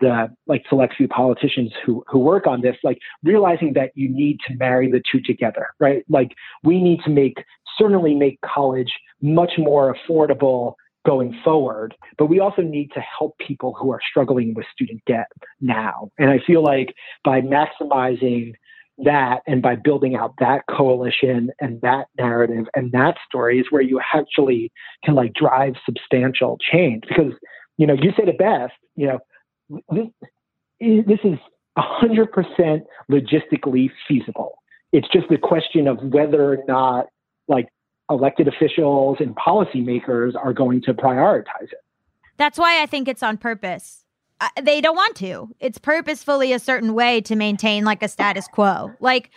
[0.00, 4.38] the like select few politicians who who work on this like realizing that you need
[4.46, 6.32] to marry the two together right like
[6.64, 7.44] we need to make
[7.78, 8.92] certainly make college
[9.22, 10.74] much more affordable
[11.06, 15.30] going forward but we also need to help people who are struggling with student debt
[15.60, 16.10] now.
[16.18, 16.94] And i feel like
[17.24, 18.52] by maximizing
[18.98, 23.82] that and by building out that coalition and that narrative and that story is where
[23.82, 24.70] you actually
[25.04, 27.02] can like drive substantial change.
[27.08, 27.32] Because
[27.76, 29.18] you know you said it best you know
[29.90, 30.06] this,
[30.80, 31.38] this is
[31.78, 34.54] 100% logistically feasible.
[34.92, 37.06] It's just the question of whether or not
[37.48, 37.68] like
[38.10, 41.82] elected officials and policymakers are going to prioritize it.
[42.36, 44.04] That's why I think it's on purpose.
[44.40, 45.48] Uh, they don't want to.
[45.60, 48.92] It's purposefully a certain way to maintain like a status quo.
[49.00, 49.30] Like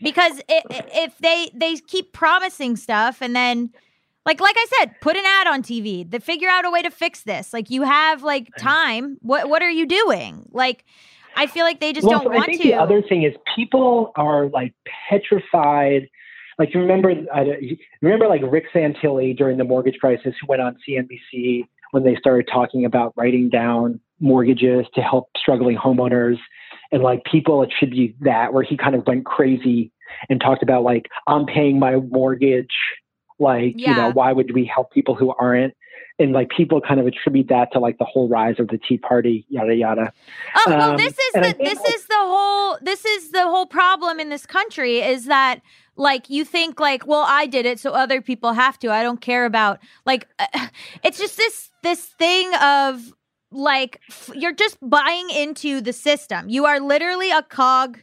[0.00, 3.70] because it, if they they keep promising stuff and then
[4.24, 6.08] like like I said, put an ad on TV.
[6.10, 7.52] That figure out a way to fix this.
[7.52, 9.18] Like you have like time.
[9.20, 10.48] What what are you doing?
[10.52, 10.84] Like
[11.36, 12.68] I feel like they just well, don't so want I think to.
[12.68, 14.74] The other thing is people are like
[15.08, 16.08] petrified.
[16.58, 20.76] Like you remember, I, remember like Rick Santelli during the mortgage crisis, who went on
[20.88, 26.36] CNBC when they started talking about writing down mortgages to help struggling homeowners,
[26.92, 29.90] and like people attribute that where he kind of went crazy
[30.28, 32.74] and talked about like I'm paying my mortgage,
[33.38, 33.90] like Yeah.
[33.90, 35.74] you know why would we help people who aren't,
[36.20, 38.98] and like people kind of attribute that to like the whole rise of the Tea
[38.98, 40.12] Party, yada yada.
[40.56, 43.66] Oh well, Um, this is the this like- is the whole this is the whole
[43.66, 45.60] problem in this country is that
[45.96, 49.20] like you think like well I did it so other people have to I don't
[49.20, 50.28] care about like
[51.02, 53.12] it's just this this thing of
[53.50, 57.98] like f- you're just buying into the system you are literally a cog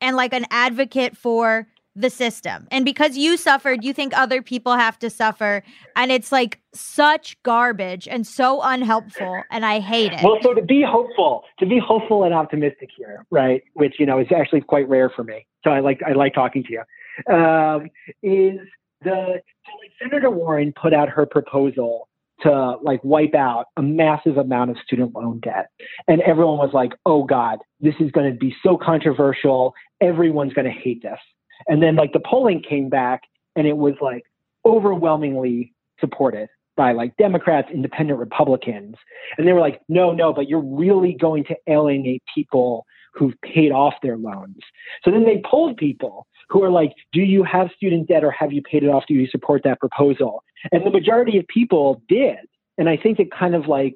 [0.00, 4.74] and like an advocate for the system and because you suffered you think other people
[4.76, 5.62] have to suffer
[5.94, 10.60] and it's like such garbage and so unhelpful and I hate it Well, so to
[10.62, 13.62] be hopeful, to be hopeful and optimistic here, right?
[13.72, 15.46] Which you know is actually quite rare for me.
[15.64, 16.82] So I like I like talking to you.
[17.30, 17.88] Um,
[18.22, 18.60] is
[19.02, 22.08] the so like Senator Warren put out her proposal
[22.42, 25.70] to like wipe out a massive amount of student loan debt,
[26.08, 29.74] and everyone was like, "Oh God, this is going to be so controversial.
[30.00, 31.18] Everyone's going to hate this."
[31.66, 33.22] And then like the polling came back,
[33.54, 34.24] and it was like
[34.64, 38.96] overwhelmingly supported by like Democrats, independent Republicans.
[39.38, 43.72] And they were like, no, no, but you're really going to alienate people who've paid
[43.72, 44.58] off their loans.
[45.02, 48.52] So then they polled people who are like, do you have student debt or have
[48.52, 49.04] you paid it off?
[49.08, 50.44] Do you support that proposal?
[50.72, 52.38] And the majority of people did.
[52.78, 53.94] And I think it kind of like,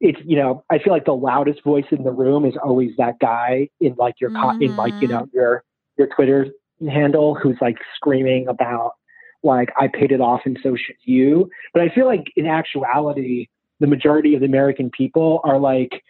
[0.00, 3.18] it's you know I feel like the loudest voice in the room is always that
[3.18, 5.12] guy in like your co- in like you mm-hmm.
[5.12, 5.64] know your
[5.96, 6.48] your Twitter
[6.86, 8.92] handle who's like screaming about
[9.42, 11.48] like I paid it off and so should you.
[11.72, 13.48] But I feel like in actuality,
[13.80, 16.02] the majority of the American people are like,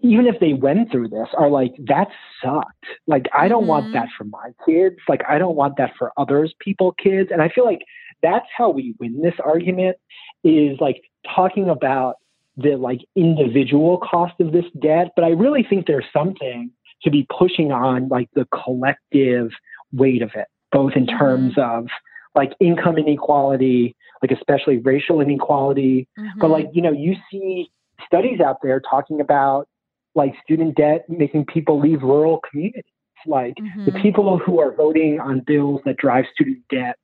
[0.00, 2.08] even if they went through this, are like, that
[2.42, 2.86] sucked.
[3.06, 3.68] Like, I don't Mhm.
[3.68, 4.96] want that for my kids.
[5.08, 7.30] Like, I don't want that for others people kids.
[7.30, 7.80] And I feel like
[8.22, 9.96] that's how we win this argument
[10.42, 11.02] is like
[11.34, 12.16] talking about
[12.56, 15.12] the like individual cost of this debt.
[15.16, 16.70] But I really think there's something
[17.02, 19.50] to be pushing on like the collective
[19.92, 21.86] weight of it, both in terms of
[22.34, 26.08] like income inequality, like especially racial inequality.
[26.40, 26.52] But Mhm.
[26.52, 27.70] like, you know, you see
[28.06, 29.68] studies out there talking about
[30.14, 32.84] like student debt making people leave rural communities.
[33.26, 33.54] Like
[33.86, 34.02] the Mhm.
[34.02, 36.96] people who are voting on bills that drive student debt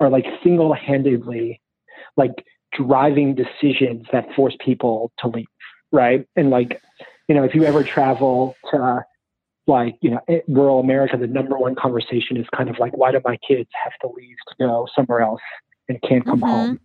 [0.00, 1.60] are like single handedly
[2.16, 2.32] like
[2.72, 5.46] driving decisions that force people to leave.
[5.92, 6.26] Right.
[6.36, 6.80] And like,
[7.28, 9.04] you know, if you ever travel to
[9.66, 13.12] like, you know, eh, rural America, the number one conversation is kind of like, why
[13.12, 15.40] do my kids have to leave to go somewhere else
[15.88, 16.48] and can't come Mhm.
[16.48, 16.80] home?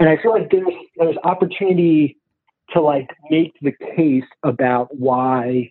[0.00, 2.16] And I feel like there's there's opportunity
[2.74, 5.70] to like make the case about why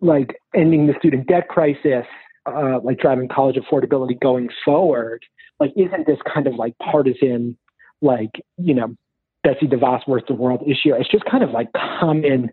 [0.00, 2.06] like ending the student debt crisis,
[2.46, 5.24] uh, like driving college affordability going forward,
[5.58, 7.56] like isn't this kind of like partisan,
[8.00, 8.96] like, you know,
[9.42, 10.94] Betsy DeVos worth the world issue.
[10.94, 12.50] It's just kind of like common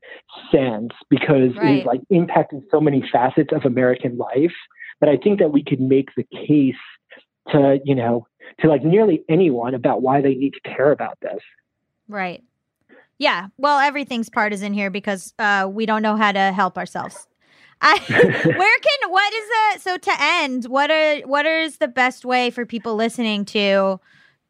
[0.52, 1.80] sense because Right.
[1.80, 4.54] is like impacting so many facets of American life
[5.02, 6.76] that I think that we could make the case
[7.50, 8.28] to, you know,
[8.60, 11.40] to like nearly anyone about why they need to care about this.
[12.08, 12.44] Right.
[13.20, 13.48] Yeah.
[13.58, 17.28] Well, everything's partisan here because uh, we don't know how to help ourselves.
[17.82, 20.66] I, where can what is the so to end?
[20.66, 24.00] What are what is the best way for people listening to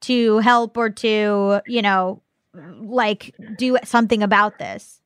[0.01, 2.21] to help or to you know
[2.53, 5.01] like do something about this?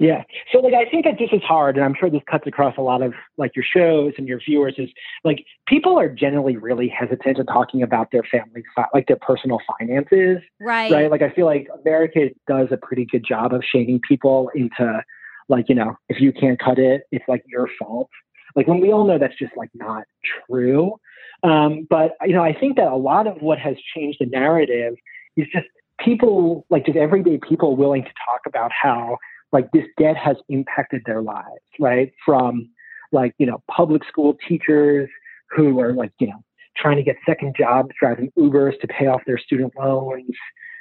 [0.00, 0.24] Yeah.
[0.52, 2.80] So like I think that this is hard and I'm sure this cuts across a
[2.80, 4.88] lot of like your shows and your viewers is
[5.22, 10.38] like people are generally really hesitant to talking about their family like their personal finances,
[10.60, 10.90] Right.
[10.90, 11.10] right?
[11.10, 15.00] Like I feel like America does a pretty good job of shaming people into
[15.48, 18.10] like, you know, if you can't cut it, it's like your fault.
[18.56, 20.04] Like when we all know that's just like not
[20.48, 20.96] true.
[21.44, 24.94] Um, but you know, I think that a lot of what has changed the narrative
[25.36, 25.66] is just
[26.00, 29.18] people like just everyday people willing to talk about how
[29.54, 32.12] like this debt has impacted their lives, right?
[32.26, 32.68] From
[33.12, 35.08] like, you know, public school teachers
[35.50, 36.44] who are like, you know,
[36.76, 40.34] trying to get second jobs driving Ubers to pay off their student loans,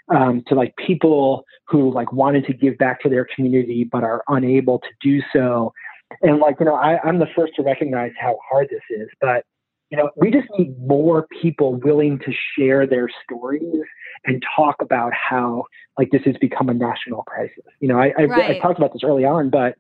[0.10, 4.24] um, to like people who like wanted to give back to their community but are
[4.28, 5.72] unable to do so.
[6.24, 9.46] And like, you know, I, I'm the first to recognize how hard this is, but
[9.90, 13.84] you know, we just need more people willing to share their stories
[14.26, 15.66] and talk about how
[15.98, 17.64] like this has become a national crisis.
[17.80, 18.56] You know, I, I, Right.
[18.56, 19.76] I talked about this early on, but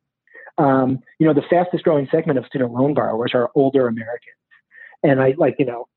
[0.58, 4.36] um, you know, the fastest growing segment of student loan borrowers are older Americans.
[5.01, 5.88] And I like, you know,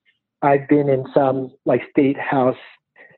[0.42, 2.56] I've been in some like state house,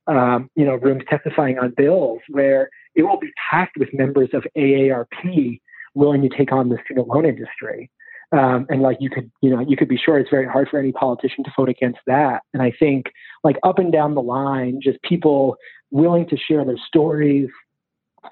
[0.07, 4.45] um, you know, rooms testifying on bills where it will be packed with members of
[4.57, 5.61] AARP
[5.95, 7.91] willing to take on the student loan industry.
[8.31, 10.79] Um, and like you could, you know, you could be sure it's very hard for
[10.79, 12.43] any politician to vote against that.
[12.53, 13.07] And I think
[13.43, 15.57] like up and down the line, just people
[15.91, 17.49] willing to share their stories,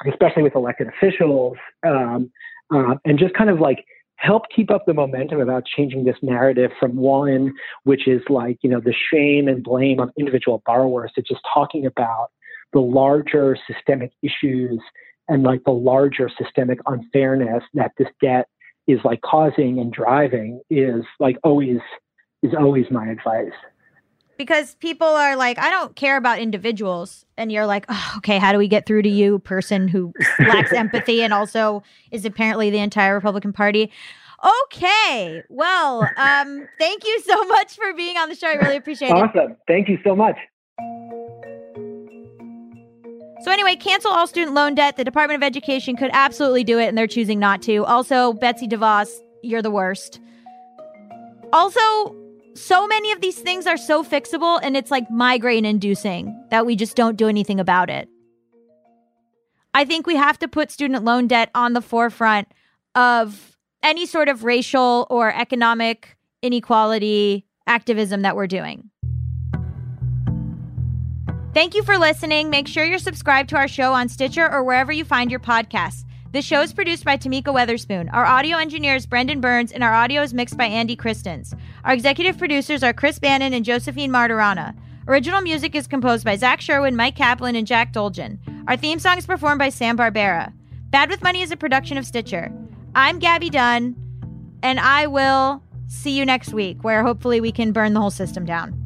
[0.07, 2.31] especially with elected officials, um,
[2.75, 3.85] uh, and just kind of like
[4.17, 7.53] help keep up the momentum about changing this narrative from one
[7.85, 11.85] which is like you know the shame and blame of individual borrowers to just talking
[11.85, 12.29] about
[12.73, 14.81] the larger systemic issues
[15.29, 18.49] and like the larger systemic unfairness that this debt
[18.87, 21.79] is like causing and driving is like always
[22.43, 23.53] is always my advice
[24.37, 27.25] because people are like, I don't care about individuals.
[27.37, 30.73] And you're like, oh, okay, how do we get through to you, person who lacks
[30.73, 33.91] empathy and also is apparently the entire Republican Party?
[34.65, 35.43] Okay.
[35.49, 38.49] Well, um, thank you so much for being on the show.
[38.49, 39.15] I really appreciate it.
[39.15, 40.37] awesome thank you so much
[43.43, 44.97] So anyway, cancel all student loan debt.
[44.97, 47.85] The Department of Education could absolutely do it, and they're choosing not to.
[47.85, 49.09] Also, Betsy DeVos,
[49.43, 50.21] you're the worst.
[51.53, 51.81] Also,
[52.55, 56.75] so many of these things are so fixable, and it's like migraine inducing that we
[56.75, 58.09] just don't do anything about it.
[59.75, 62.49] I think we have to put student loan debt on the forefront
[62.95, 68.91] of any sort of racial or economic inequality activism that we're doing.
[71.57, 72.51] Thank you for listening.
[72.51, 76.05] Make sure you're subscribed to our show on Stitcher or wherever you find your podcasts.
[76.33, 78.13] The show is produced by Tamika Weatherspoon.
[78.13, 81.55] Our audio engineer is Brendan Burns, and our audio is mixed by Andy Christens.
[81.83, 84.77] Our executive producers are Chris Bannon and Josephine Martirana.
[85.09, 88.37] Original music is composed by Zach Sherwin, Mike Kaplan, and Jack Dolgen.
[88.69, 90.53] Our theme song is performed by Sam Barbera.
[90.91, 92.53] Bad with Money is a production of Stitcher.
[92.95, 93.97] I'm Gabby Dunn,
[94.63, 98.45] and I will see you next week, where hopefully we can burn the whole system
[98.45, 98.86] down.